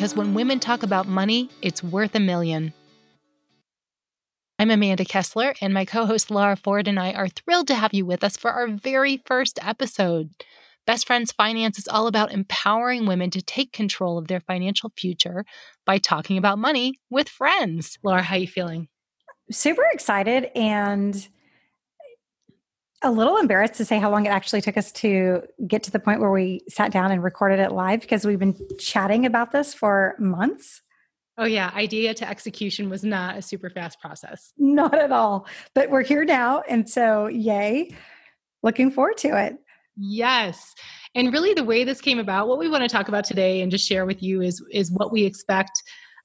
[0.00, 2.72] Friends Finance because when women talk about money, it's worth a million.
[4.58, 7.92] I'm Amanda Kessler, and my co host Laura Ford and I are thrilled to have
[7.92, 10.30] you with us for our very first episode.
[10.86, 15.44] Best Friends Finance is all about empowering women to take control of their financial future
[15.84, 17.98] by talking about money with friends.
[18.02, 18.88] Laura, how are you feeling?
[19.50, 21.28] Super excited and
[23.02, 25.98] a little embarrassed to say how long it actually took us to get to the
[25.98, 29.72] point where we sat down and recorded it live because we've been chatting about this
[29.72, 30.82] for months.
[31.38, 31.70] Oh, yeah.
[31.74, 34.52] Idea to execution was not a super fast process.
[34.58, 35.46] Not at all.
[35.74, 36.62] But we're here now.
[36.68, 37.96] And so, yay.
[38.62, 39.56] Looking forward to it.
[39.96, 40.74] Yes.
[41.14, 43.70] And really, the way this came about, what we want to talk about today and
[43.70, 45.72] just share with you is, is what we expect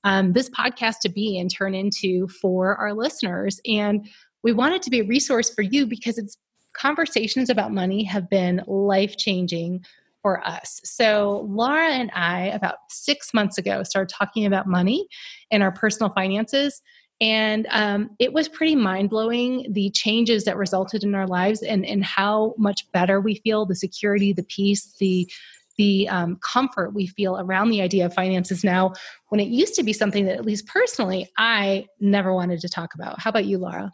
[0.03, 3.61] um, this podcast to be and turn into for our listeners.
[3.65, 4.05] And
[4.43, 6.37] we want it to be a resource for you because it's
[6.75, 9.85] conversations about money have been life changing
[10.21, 10.81] for us.
[10.83, 15.07] So, Laura and I, about six months ago, started talking about money
[15.51, 16.81] and our personal finances.
[17.21, 21.85] And um, it was pretty mind blowing the changes that resulted in our lives and,
[21.85, 25.29] and how much better we feel the security, the peace, the
[25.77, 28.93] the um, comfort we feel around the idea of finances now
[29.27, 32.95] when it used to be something that at least personally i never wanted to talk
[32.95, 33.91] about how about you laura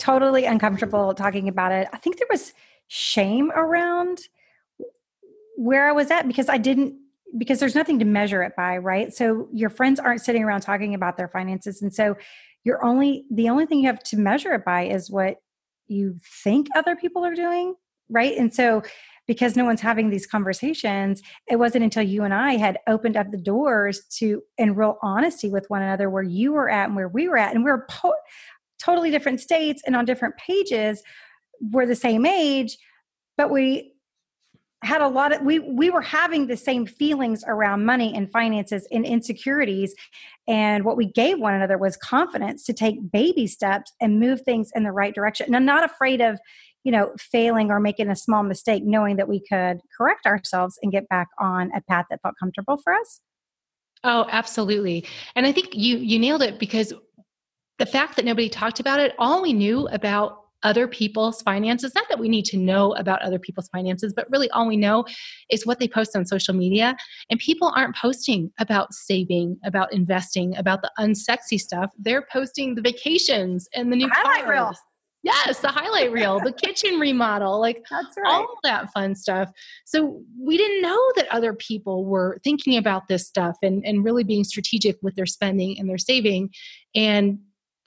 [0.00, 1.88] totally uncomfortable talking about it.
[1.92, 2.52] I think there was
[2.88, 4.18] shame around
[5.56, 6.94] where I was at because I didn't
[7.38, 9.14] because there's nothing to measure it by, right?
[9.14, 12.16] So your friends aren't sitting around talking about their finances and so
[12.64, 15.36] you're only the only thing you have to measure it by is what
[15.86, 17.74] you think other people are doing,
[18.08, 18.36] right?
[18.36, 18.82] And so
[19.26, 23.30] because no one's having these conversations, it wasn't until you and I had opened up
[23.30, 27.08] the doors to in real honesty with one another where you were at and where
[27.08, 28.14] we were at and we we're po-
[28.82, 31.02] totally different states and on different pages
[31.72, 32.78] we're the same age
[33.36, 33.94] but we
[34.82, 38.88] had a lot of we we were having the same feelings around money and finances
[38.90, 39.94] and insecurities.
[40.48, 44.70] And what we gave one another was confidence to take baby steps and move things
[44.74, 45.46] in the right direction.
[45.46, 46.38] And i'm not afraid of
[46.82, 50.90] you know failing or making a small mistake knowing that we could correct ourselves and
[50.90, 53.20] get back on a path that felt comfortable for us.
[54.02, 55.04] Oh absolutely.
[55.36, 56.94] And i think you you nailed it because
[57.80, 62.06] the fact that nobody talked about it, all we knew about other people's finances, not
[62.10, 65.06] that we need to know about other people's finances, but really all we know
[65.50, 66.94] is what they post on social media.
[67.30, 71.90] And people aren't posting about saving, about investing, about the unsexy stuff.
[71.98, 74.76] They're posting the vacations and the new highlight reels.
[75.22, 78.06] Yes, the highlight reel, the kitchen remodel, like right.
[78.26, 79.50] all that fun stuff.
[79.86, 84.24] So we didn't know that other people were thinking about this stuff and, and really
[84.24, 86.50] being strategic with their spending and their saving.
[86.94, 87.38] And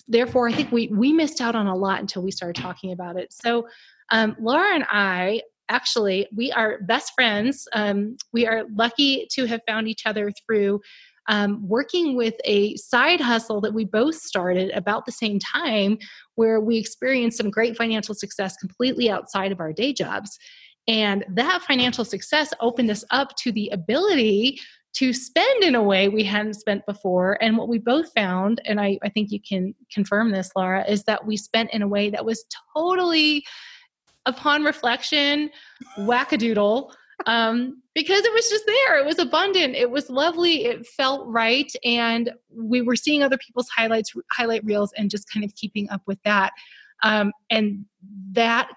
[0.07, 3.17] therefore, I think we we missed out on a lot until we started talking about
[3.17, 3.33] it.
[3.33, 3.67] So,
[4.11, 7.67] um, Laura and I actually we are best friends.
[7.73, 10.81] Um, we are lucky to have found each other through.
[11.29, 15.97] Um, working with a side hustle that we both started about the same time,
[16.35, 20.37] where we experienced some great financial success completely outside of our day jobs.
[20.85, 24.59] And that financial success opened us up to the ability
[24.93, 27.37] to spend in a way we hadn't spent before.
[27.41, 31.03] And what we both found, and I, I think you can confirm this, Laura, is
[31.05, 32.45] that we spent in a way that was
[32.75, 33.43] totally,
[34.25, 35.49] upon reflection,
[35.99, 36.91] wackadoodle.
[37.25, 38.99] Um, because it was just there.
[38.99, 39.75] It was abundant.
[39.75, 40.65] It was lovely.
[40.65, 41.71] It felt right.
[41.83, 46.01] And we were seeing other people's highlights, highlight reels, and just kind of keeping up
[46.05, 46.51] with that.
[47.03, 47.85] Um, and
[48.31, 48.69] that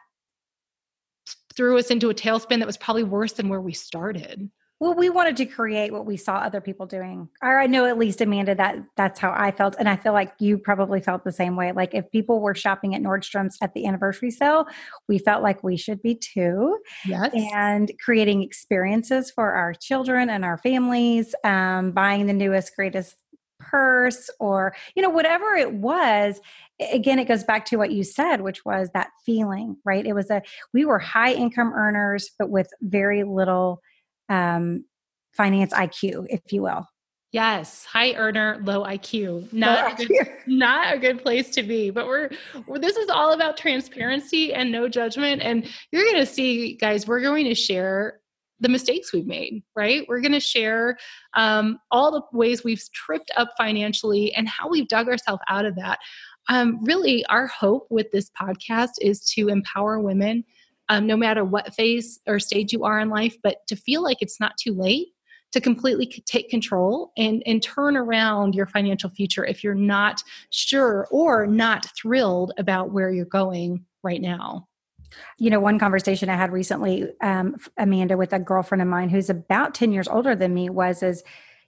[1.54, 4.50] threw us into a tailspin that was probably worse than where we started.
[4.78, 7.30] Well, we wanted to create what we saw other people doing.
[7.42, 10.34] Or I know at least Amanda that that's how I felt and I feel like
[10.38, 11.72] you probably felt the same way.
[11.72, 14.66] Like if people were shopping at Nordstrom's at the anniversary sale,
[15.08, 16.78] we felt like we should be too.
[17.06, 17.32] Yes.
[17.54, 23.16] And creating experiences for our children and our families, um, buying the newest greatest
[23.58, 26.40] purse or you know whatever it was
[26.92, 30.30] again it goes back to what you said which was that feeling right it was
[30.30, 30.42] a
[30.74, 33.80] we were high income earners but with very little
[34.28, 34.84] um,
[35.32, 36.86] finance IQ, if you will.
[37.32, 39.52] Yes, high earner, low IQ.
[39.52, 41.90] Not low a good, not a good place to be.
[41.90, 42.30] But we're,
[42.66, 45.42] we're this is all about transparency and no judgment.
[45.42, 47.06] And you're going to see, guys.
[47.06, 48.20] We're going to share
[48.60, 49.62] the mistakes we've made.
[49.74, 50.06] Right?
[50.08, 50.96] We're going to share
[51.34, 55.74] um, all the ways we've tripped up financially and how we've dug ourselves out of
[55.76, 55.98] that.
[56.48, 60.44] Um, really, our hope with this podcast is to empower women
[60.88, 64.18] um, no matter what phase or stage you are in life, but to feel like
[64.20, 65.08] it's not too late
[65.52, 71.06] to completely take control and, and turn around your financial future if you're not sure
[71.10, 74.66] or not thrilled about where you're going right now.
[75.38, 79.30] You know, one conversation I had recently, um, Amanda, with a girlfriend of mine who's
[79.30, 81.22] about 10 years older than me was, is,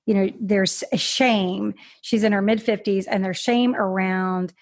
[0.07, 1.75] you know, there's a shame.
[2.03, 4.53] She's in her mid 50s and there's shame around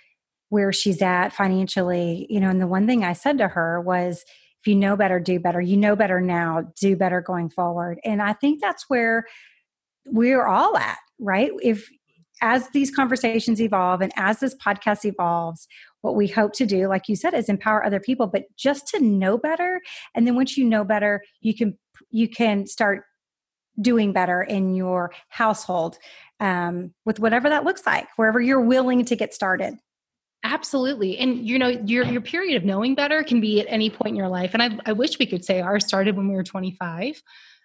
[0.50, 4.24] where she's at financially, you know, and the one thing I said to her was,
[4.66, 5.60] you know better, do better.
[5.60, 7.98] You know better now, do better going forward.
[8.04, 9.24] And I think that's where
[10.06, 11.50] we're all at, right?
[11.62, 11.88] If
[12.42, 15.66] as these conversations evolve and as this podcast evolves,
[16.02, 19.00] what we hope to do, like you said, is empower other people, but just to
[19.00, 19.80] know better.
[20.14, 21.78] And then once you know better, you can
[22.10, 23.04] you can start
[23.80, 25.98] doing better in your household
[26.40, 29.74] um, with whatever that looks like, wherever you're willing to get started.
[30.46, 31.18] Absolutely.
[31.18, 34.14] And you know, your your period of knowing better can be at any point in
[34.16, 34.54] your life.
[34.54, 37.20] And I, I wish we could say ours started when we were 25,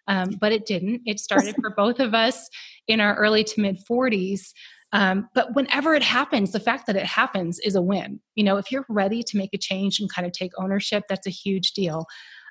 [0.07, 1.03] um, but it didn't.
[1.05, 2.49] It started for both of us
[2.87, 4.47] in our early to mid 40s.
[4.93, 8.19] Um, but whenever it happens, the fact that it happens is a win.
[8.33, 11.27] You know, if you're ready to make a change and kind of take ownership, that's
[11.27, 12.07] a huge deal.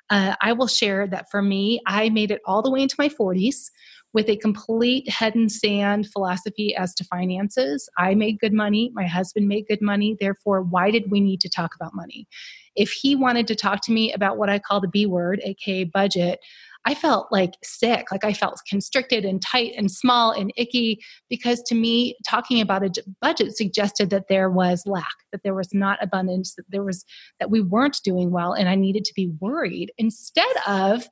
[0.09, 3.09] Uh, I will share that for me, I made it all the way into my
[3.09, 3.65] 40s
[4.13, 7.89] with a complete head in sand philosophy as to finances.
[7.97, 11.49] I made good money, my husband made good money, therefore, why did we need to
[11.49, 12.27] talk about money?
[12.75, 15.85] If he wanted to talk to me about what I call the B word, aka
[15.85, 16.39] budget,
[16.85, 20.99] I felt like sick, like I felt constricted and tight and small and icky
[21.29, 25.73] because to me, talking about a budget suggested that there was lack, that there was
[25.73, 27.05] not abundance, that there was
[27.39, 31.07] that we weren't doing well and I needed to be worried instead of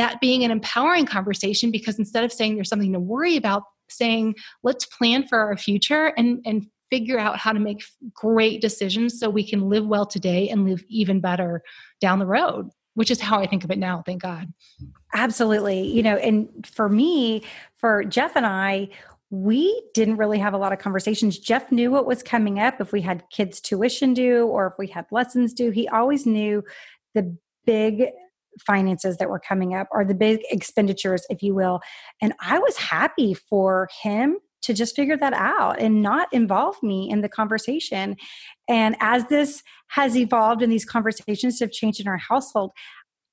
[0.00, 4.34] that being an empowering conversation because instead of saying there's something to worry about, saying
[4.62, 9.30] let's plan for our future and and figure out how to make great decisions so
[9.30, 11.62] we can live well today and live even better
[12.00, 14.52] down the road which is how I think of it now, thank God.
[15.14, 15.86] Absolutely.
[15.86, 17.44] You know, and for me,
[17.76, 18.88] for Jeff and I,
[19.30, 21.38] we didn't really have a lot of conversations.
[21.38, 24.88] Jeff knew what was coming up if we had kids' tuition due or if we
[24.88, 25.70] had lessons due.
[25.70, 26.64] He always knew
[27.14, 28.10] the big
[28.58, 31.80] finances that were coming up or the big expenditures, if you will.
[32.20, 37.08] And I was happy for him to just figure that out and not involve me
[37.10, 38.16] in the conversation.
[38.68, 42.72] And as this has evolved and these conversations have changed in our household,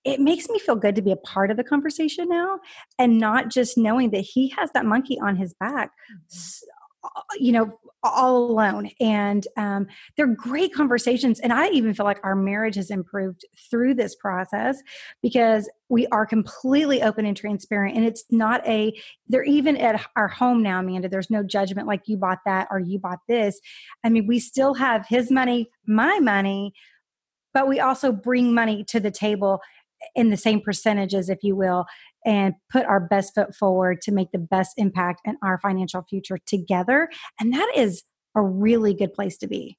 [0.08, 2.60] it makes me feel good to be a part of the conversation now
[2.98, 7.44] and not just knowing that he has that monkey on his back mm-hmm.
[7.44, 12.36] you know all alone and um, they're great conversations and i even feel like our
[12.36, 14.82] marriage has improved through this process
[15.22, 18.94] because we are completely open and transparent and it's not a
[19.28, 22.80] they're even at our home now amanda there's no judgment like you bought that or
[22.80, 23.60] you bought this.
[24.04, 26.74] I mean we still have his money my money
[27.54, 29.62] but we also bring money to the table
[30.16, 31.86] in the same percentages if you will
[32.26, 36.38] and put our best foot forward to make the best impact in our financial future
[36.46, 37.10] together.
[37.40, 38.04] And that is
[38.36, 39.78] a really good place to be.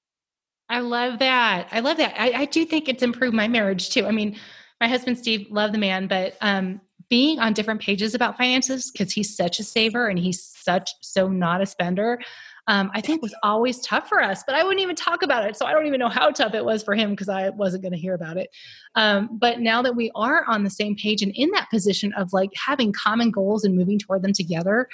[0.69, 1.69] I love that.
[1.73, 2.15] I love that.
[2.21, 4.07] I, I do think it's improved my marriage too.
[4.07, 4.37] I mean,
[4.81, 9.13] my husband Steve, love the man, but um, being on different pages about finances because
[9.13, 12.19] he's such a saver and he's such so not a spender
[12.69, 14.45] um, I think was always tough for us.
[14.47, 15.57] But I wouldn't even talk about it.
[15.57, 17.93] So I don't even know how tough it was for him because I wasn't going
[17.93, 18.51] to hear about it.
[18.95, 22.33] Um, but now that we are on the same page and in that position of
[22.33, 24.87] like having common goals and moving toward them together,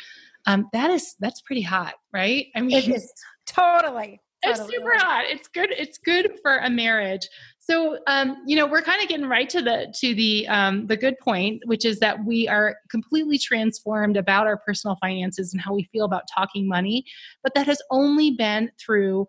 [0.47, 2.47] um, that is that's pretty hot, right?
[2.55, 3.13] I mean, it is
[3.47, 4.21] totally.
[4.51, 5.25] It's super hot.
[5.27, 5.71] It's good.
[5.73, 7.29] It's good for a marriage.
[7.59, 10.97] So, um, you know, we're kind of getting right to the to the um, the
[10.97, 15.75] good point, which is that we are completely transformed about our personal finances and how
[15.75, 17.05] we feel about talking money.
[17.43, 19.27] But that has only been through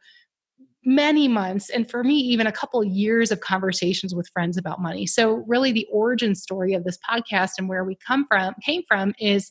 [0.85, 5.07] many months and for me even a couple years of conversations with friends about money
[5.07, 9.11] so really the origin story of this podcast and where we come from came from
[9.19, 9.49] is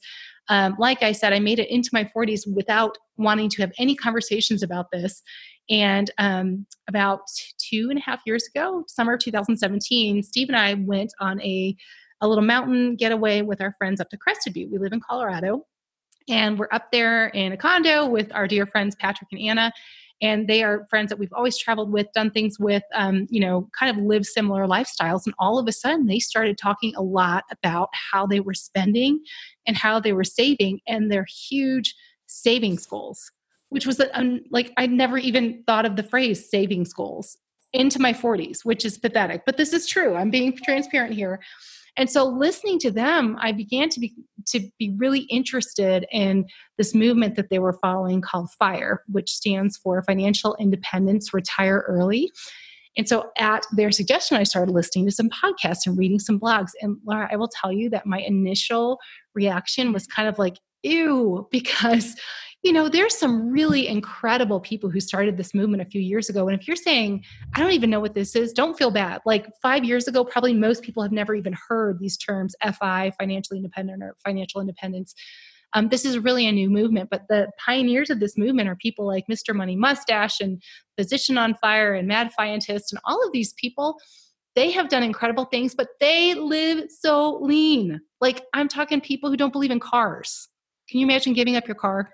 [0.49, 3.97] um, like i said i made it into my 40s without wanting to have any
[3.97, 5.23] conversations about this
[5.71, 7.21] and um, about
[7.59, 11.75] two and a half years ago, summer of 2017, Steve and I went on a,
[12.21, 14.71] a little mountain getaway with our friends up to Crested Butte.
[14.71, 15.65] We live in Colorado.
[16.29, 19.73] And we're up there in a condo with our dear friends Patrick and Anna.
[20.23, 23.69] And they are friends that we've always traveled with, done things with, um, you know,
[23.79, 25.27] kind of live similar lifestyles.
[25.27, 29.21] And all of a sudden, they started talking a lot about how they were spending
[29.67, 31.95] and how they were saving and their huge
[32.27, 33.31] savings goals
[33.69, 37.37] which was that um, like I never even thought of the phrase savings goals
[37.73, 39.43] into my 40s, which is pathetic.
[39.45, 40.15] But this is true.
[40.15, 41.41] I'm being transparent here.
[41.97, 44.15] And so listening to them, I began to be
[44.49, 49.77] to be really interested in this movement that they were following called FIRE, which stands
[49.77, 52.31] for Financial Independence Retire Early.
[52.97, 56.71] And so at their suggestion, I started listening to some podcasts and reading some blogs.
[56.81, 58.99] And Laura, I will tell you that my initial
[59.35, 62.15] reaction was kind of like, ew, because
[62.65, 66.49] you know, there's some really incredible people who started this movement a few years ago.
[66.49, 67.23] And if you're saying,
[67.55, 69.21] I don't even know what this is, don't feel bad.
[69.27, 73.59] Like five years ago, probably most people have never even heard these terms FI, financially
[73.59, 75.15] independent, or financial independence.
[75.75, 79.07] Um, this is really a new movement, but the pioneers of this movement are people
[79.07, 79.55] like Mr.
[79.55, 80.63] Money Mustache and
[80.97, 83.99] Physician on Fire and Mad Fientist and all of these people.
[84.55, 88.01] They have done incredible things, but they live so lean.
[88.23, 90.49] Like I'm talking people who don't believe in cars.
[90.89, 92.11] Can you imagine giving up your car?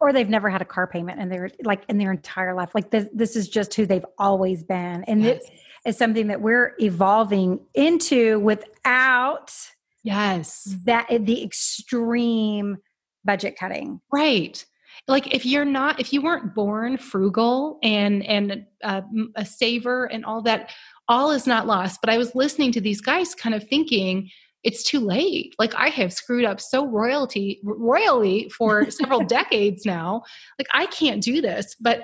[0.00, 2.70] Or they've never had a car payment and they're like in their entire life.
[2.74, 5.04] Like this, this is just who they've always been.
[5.04, 5.42] And yes.
[5.42, 5.52] it
[5.88, 9.54] is something that we're evolving into without
[10.02, 10.76] yes.
[10.84, 12.78] that the extreme
[13.24, 14.00] budget cutting.
[14.12, 14.64] Right.
[15.06, 19.02] Like if you're not if you weren't born frugal and and uh,
[19.36, 20.70] a saver and all that
[21.08, 22.00] all is not lost.
[22.00, 24.30] But i was listening to these guys kind of thinking
[24.64, 25.54] it's too late.
[25.58, 30.22] Like I have screwed up so royalty royally for several decades now.
[30.58, 31.76] Like I can't do this.
[31.80, 32.02] But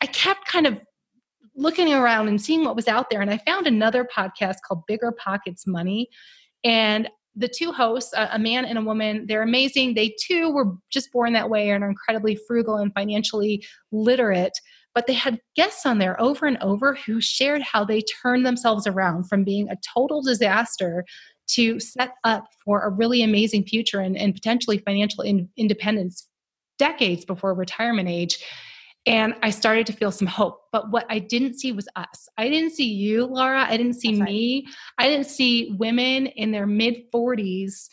[0.00, 0.78] I kept kind of
[1.56, 3.20] looking around and seeing what was out there.
[3.20, 6.08] And I found another podcast called Bigger Pockets Money.
[6.64, 9.94] And the two hosts, a, man and a woman, they're amazing.
[9.94, 14.52] They too were just born that way and are incredibly frugal and financially literate.
[14.94, 18.86] But they had guests on there over and over who shared how they turned themselves
[18.86, 21.04] around from being a total disaster
[21.46, 26.28] to set up for a really amazing future and, and potentially financial in, independence
[26.78, 28.42] decades before retirement age.
[29.06, 30.62] And I started to feel some hope.
[30.72, 32.28] But what I didn't see was us.
[32.38, 33.66] I didn't see you, Laura.
[33.68, 34.64] I didn't see That's me.
[34.64, 35.06] Right.
[35.06, 37.88] I didn't see women in their mid 40s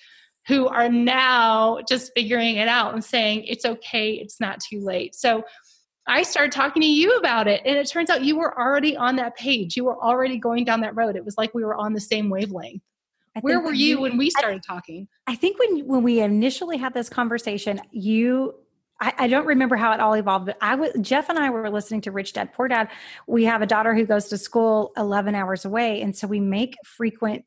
[0.48, 5.14] who are now just figuring it out and saying, it's okay, it's not too late.
[5.14, 5.44] So
[6.08, 7.62] I started talking to you about it.
[7.66, 9.78] And it turns out you were already on that page.
[9.78, 11.16] You were already going down that road.
[11.16, 12.82] It was like we were on the same wavelength.
[13.36, 15.08] I Where were you when we started I, talking?
[15.28, 18.56] I think when when we initially had this conversation, you
[19.00, 21.70] I, I, don't remember how it all evolved, but I was Jeff and I were
[21.72, 22.90] listening to Rich Dad Poor Dad.
[23.26, 26.76] We have a daughter who goes to school 11 hours away, and so we make
[26.86, 27.46] frequent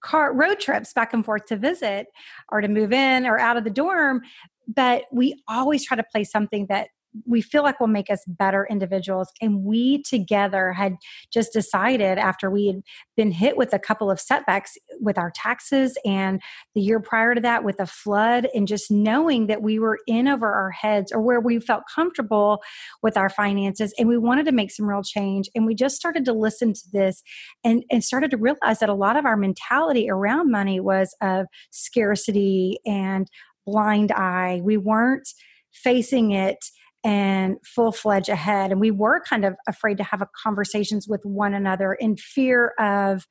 [0.00, 2.08] car road trips back and forth to visit
[2.50, 4.22] or to move in or out of the dorm.
[4.66, 6.88] But we always try to play something that
[7.26, 9.30] we feel like will make us better individuals.
[9.40, 10.96] And we together had
[11.32, 12.82] just decided after we had
[13.16, 16.40] been hit with a couple of setbacks with our taxes and
[16.74, 20.28] the year prior to that with a flood, and just knowing that we were in
[20.28, 22.62] over our heads or where we felt comfortable
[23.02, 23.94] with our finances.
[23.98, 25.48] And we wanted to make some real change.
[25.54, 27.22] And we just started to listen to this
[27.64, 31.46] and, and started to realize that a lot of our mentality around money was of
[31.70, 33.28] scarcity and
[33.66, 34.60] blind eye.
[34.62, 35.28] We weren't
[35.72, 36.58] facing it
[37.04, 38.72] and full fledged ahead.
[38.72, 43.26] And we were kind of afraid to have conversations with one another in fear of,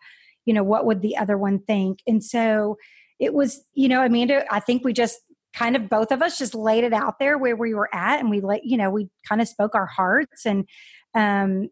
[0.45, 1.99] you know, what would the other one think.
[2.07, 2.77] And so
[3.19, 5.19] it was, you know, Amanda, I think we just
[5.53, 8.29] kind of both of us just laid it out there where we were at and
[8.29, 10.67] we let, you know, we kind of spoke our hearts and
[11.15, 11.69] um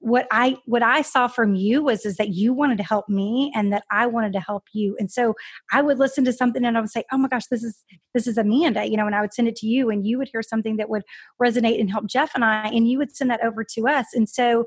[0.00, 3.52] what i what i saw from you was is that you wanted to help me
[3.54, 4.96] and that i wanted to help you.
[4.98, 5.34] And so
[5.72, 7.84] i would listen to something and i would say oh my gosh this is
[8.14, 10.28] this is amanda you know and i would send it to you and you would
[10.28, 11.02] hear something that would
[11.42, 14.06] resonate and help jeff and i and you would send that over to us.
[14.14, 14.66] And so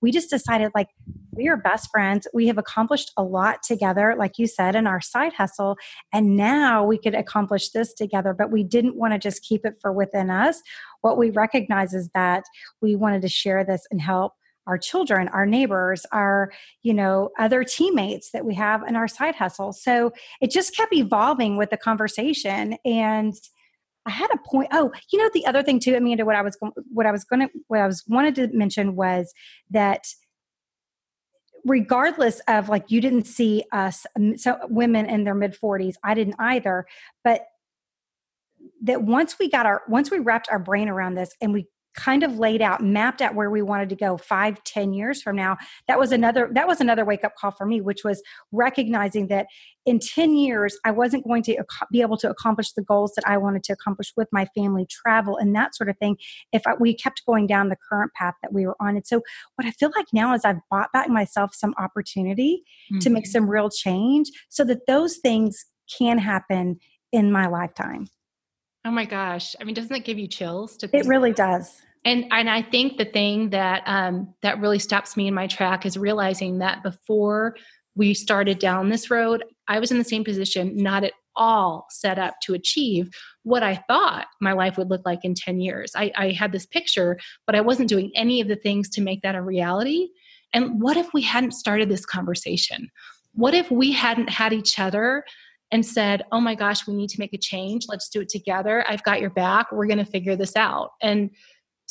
[0.00, 0.88] we just decided like
[1.32, 2.26] we are best friends.
[2.32, 5.76] We have accomplished a lot together like you said in our side hustle
[6.12, 9.74] and now we could accomplish this together but we didn't want to just keep it
[9.80, 10.62] for within us.
[11.02, 12.44] What we recognize is that
[12.80, 14.34] we wanted to share this and help
[14.70, 19.34] our children our neighbors our you know other teammates that we have in our side
[19.34, 23.34] hustle so it just kept evolving with the conversation and
[24.06, 24.70] I had a point.
[24.72, 26.24] Oh, you know the other thing too, Amanda.
[26.24, 26.56] What I was
[26.90, 29.34] what I was going to what I was wanted to mention was
[29.68, 30.04] that
[31.64, 36.36] regardless of like you didn't see us so women in their mid 40s i didn't
[36.38, 36.86] either
[37.22, 37.42] but
[38.82, 41.66] that once we got our once we wrapped our brain around this and we
[42.00, 45.36] kind of laid out mapped out where we wanted to go five ten years from
[45.36, 49.26] now that was another that was another wake up call for me which was recognizing
[49.26, 49.46] that
[49.84, 53.36] in 10 years i wasn't going to be able to accomplish the goals that i
[53.36, 56.16] wanted to accomplish with my family travel and that sort of thing
[56.52, 59.20] if I, we kept going down the current path that we were on and so
[59.56, 63.00] what i feel like now is i've bought back myself some opportunity mm-hmm.
[63.00, 63.30] to make mm-hmm.
[63.30, 65.66] some real change so that those things
[65.98, 66.78] can happen
[67.12, 68.08] in my lifetime
[68.84, 69.54] Oh my gosh.
[69.60, 71.82] I mean, doesn't it give you chills to It really does.
[72.04, 75.84] And and I think the thing that um that really stops me in my track
[75.84, 77.56] is realizing that before
[77.94, 82.18] we started down this road, I was in the same position, not at all set
[82.18, 83.10] up to achieve
[83.42, 85.92] what I thought my life would look like in 10 years.
[85.94, 89.22] I, I had this picture, but I wasn't doing any of the things to make
[89.22, 90.08] that a reality.
[90.52, 92.88] And what if we hadn't started this conversation?
[93.32, 95.24] What if we hadn't had each other
[95.70, 97.84] and said, Oh my gosh, we need to make a change.
[97.88, 98.84] Let's do it together.
[98.88, 99.70] I've got your back.
[99.70, 100.90] We're going to figure this out.
[101.00, 101.30] And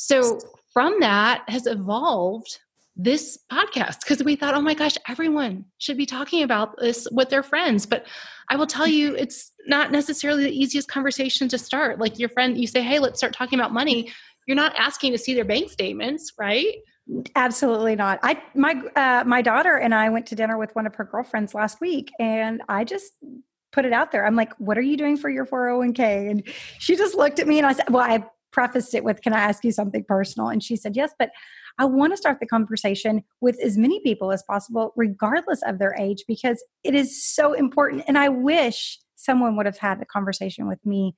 [0.00, 0.38] so
[0.72, 2.58] from that has evolved
[2.96, 7.28] this podcast because we thought, oh my gosh, everyone should be talking about this with
[7.28, 7.84] their friends.
[7.84, 8.06] But
[8.48, 11.98] I will tell you, it's not necessarily the easiest conversation to start.
[11.98, 14.10] Like your friend, you say, hey, let's start talking about money.
[14.46, 16.76] You're not asking to see their bank statements, right?
[17.36, 18.20] Absolutely not.
[18.22, 21.54] I my uh, my daughter and I went to dinner with one of her girlfriends
[21.54, 23.12] last week, and I just
[23.70, 24.24] put it out there.
[24.24, 26.42] I'm like, "What are you doing for your 401k?" And
[26.78, 29.40] she just looked at me, and I said, "Well, I prefaced it with, "Can I
[29.40, 31.30] ask you something personal?" And she said, "Yes," but
[31.78, 35.94] I want to start the conversation with as many people as possible, regardless of their
[35.98, 38.04] age, because it is so important.
[38.06, 41.14] And I wish someone would have had the conversation with me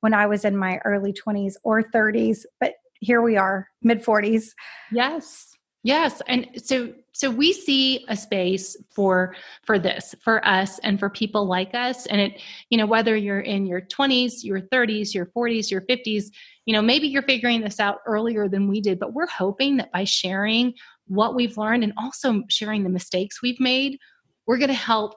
[0.00, 4.54] when I was in my early 20s or 30s, but here we are, mid 40s.
[4.92, 5.52] Yes.
[5.82, 11.08] Yes, and so so we see a space for for this for us and for
[11.08, 15.26] people like us and it you know whether you're in your 20s, your 30s, your
[15.26, 16.32] 40s, your 50s,
[16.66, 19.92] you know maybe you're figuring this out earlier than we did, but we're hoping that
[19.92, 20.74] by sharing
[21.06, 23.98] what we've learned and also sharing the mistakes we've made,
[24.46, 25.14] we're going to help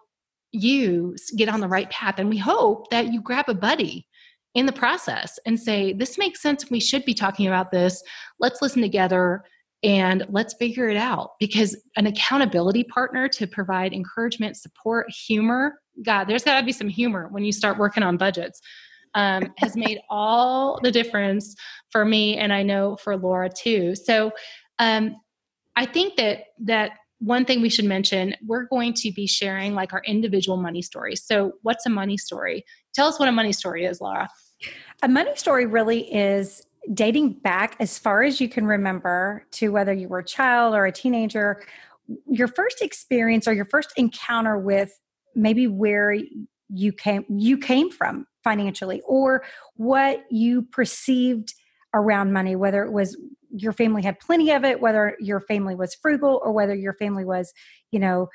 [0.52, 2.16] you get on the right path.
[2.18, 4.08] And we hope that you grab a buddy
[4.56, 6.70] in the process and say this makes sense.
[6.70, 8.02] We should be talking about this.
[8.40, 9.44] Let's listen together
[9.84, 11.32] and let's figure it out.
[11.40, 16.88] Because an accountability partner to provide encouragement support humor god there's got to be some
[16.88, 18.62] humor when you start working on budgets
[19.16, 21.56] um, has made all the difference
[21.92, 23.96] for me and i know for laura too.
[23.96, 24.32] So
[24.80, 25.16] um,
[25.76, 29.94] i think that that one thing we should mention we're going to be sharing like
[29.94, 31.24] our individual money stories.
[31.24, 32.64] So what's a money story?
[32.94, 34.30] Tell us what a money story is laura.
[35.04, 39.94] A money story really is dating back as far as you can remember to whether
[39.94, 41.62] you were a child or a teenager,
[42.30, 44.98] your first experience or your first encounter with
[45.36, 46.16] maybe where
[46.70, 49.44] you came you came from financially or
[49.76, 51.54] what you perceived
[51.94, 53.16] around money whether it was
[53.52, 57.26] your family had plenty of it whether your family was frugal or whether your family
[57.26, 57.54] was
[57.92, 58.28] you know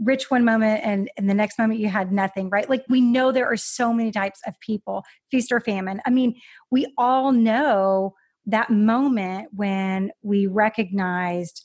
[0.00, 2.68] rich one moment and, and the next moment you had nothing, right?
[2.68, 6.00] Like we know there are so many types of people, feast or famine.
[6.06, 6.34] I mean,
[6.70, 8.14] we all know
[8.46, 11.62] that moment when we recognized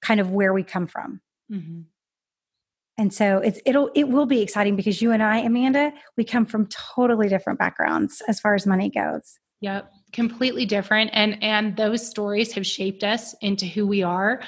[0.00, 1.20] kind of where we come from.
[1.52, 1.80] Mm-hmm.
[2.98, 6.46] And so it's it'll it will be exciting because you and I, Amanda, we come
[6.46, 9.38] from totally different backgrounds as far as money goes.
[9.60, 11.10] Yep, completely different.
[11.12, 14.40] And and those stories have shaped us into who we are.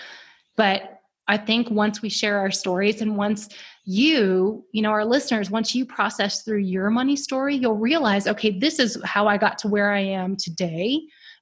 [0.57, 3.51] But I think once we share our stories and once
[3.85, 8.59] you, you know, our listeners, once you process through your money story, you'll realize, okay,
[8.59, 11.01] this is how I got to where I am today,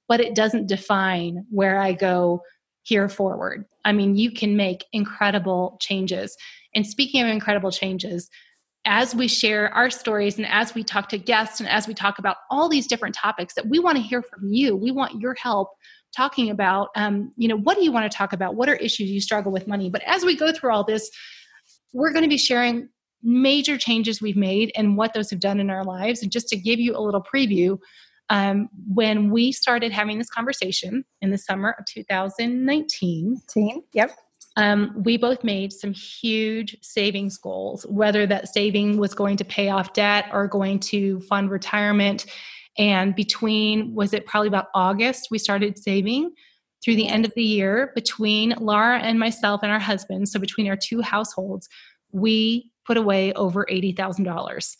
[0.09, 2.43] but it doesn't define where I go
[2.87, 3.65] here forward.
[3.85, 6.37] I mean, you can make incredible changes.
[6.75, 8.31] And speaking of incredible changes,
[8.85, 12.21] as we share our stories and as we talk to guests and as we talk
[12.21, 15.35] about all these different topics that we want to hear from you, we want your
[15.35, 15.71] help
[16.17, 19.11] talking about um, you know what do you want to talk about what are issues
[19.11, 21.11] you struggle with money but as we go through all this
[21.93, 22.89] we're going to be sharing
[23.23, 26.57] major changes we've made and what those have done in our lives and just to
[26.57, 27.77] give you a little preview
[28.29, 33.41] um, when we started having this conversation in the summer of 2019
[33.93, 34.17] yep
[34.59, 39.69] um, we both made some huge savings goals whether that saving was going to pay
[39.69, 42.27] off debt or going to fund retirement
[42.79, 46.33] and between, was it probably about August, we started saving
[46.85, 50.29] through the end of the year between Laura and myself and our husband.
[50.29, 51.69] So between our two households,
[52.13, 54.77] we put away over $80,000.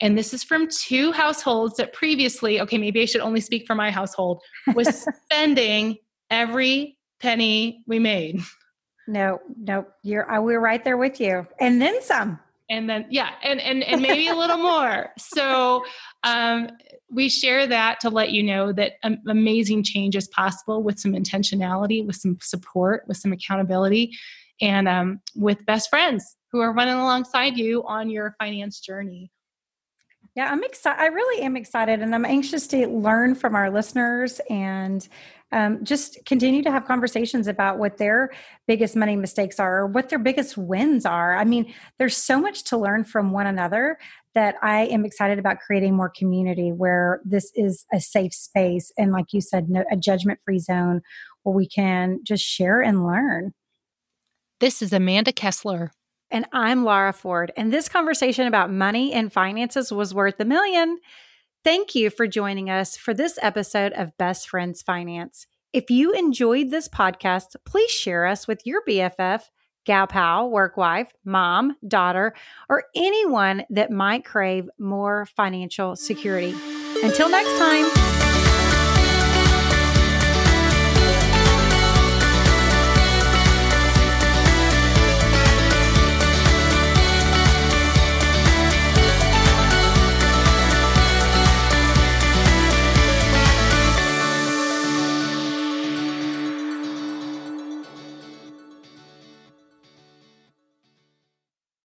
[0.00, 3.74] And this is from two households that previously, okay, maybe I should only speak for
[3.74, 4.42] my household,
[4.74, 5.98] was spending
[6.30, 8.40] every penny we made.
[9.06, 12.38] No, no, you're uh, we're right there with you, and then some.
[12.70, 15.10] And then yeah, and and and maybe a little more.
[15.18, 15.84] So
[16.22, 16.68] um,
[17.10, 18.92] we share that to let you know that
[19.26, 24.16] amazing change is possible with some intentionality, with some support, with some accountability,
[24.60, 29.32] and um, with best friends who are running alongside you on your finance journey.
[30.36, 31.00] Yeah, I'm excited.
[31.00, 35.06] I really am excited, and I'm anxious to learn from our listeners and
[35.52, 38.30] um, just continue to have conversations about what their
[38.68, 41.36] biggest money mistakes are or what their biggest wins are.
[41.36, 43.98] I mean, there's so much to learn from one another
[44.36, 49.10] that I am excited about creating more community where this is a safe space and,
[49.10, 51.02] like you said, no, a judgment free zone
[51.42, 53.52] where we can just share and learn.
[54.60, 55.90] This is Amanda Kessler.
[56.30, 57.52] And I'm Laura Ford.
[57.56, 60.98] And this conversation about money and finances was worth a million.
[61.64, 65.46] Thank you for joining us for this episode of Best Friends Finance.
[65.72, 69.42] If you enjoyed this podcast, please share us with your BFF,
[69.84, 72.34] gal pal, work wife, mom, daughter,
[72.68, 76.54] or anyone that might crave more financial security.
[77.02, 78.29] Until next time.